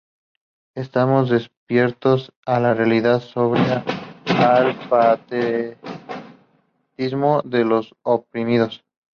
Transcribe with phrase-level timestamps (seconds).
[0.73, 3.85] Estamos despiertos a la realidad sombría,
[4.39, 8.83] al patetismo de los oprimidos.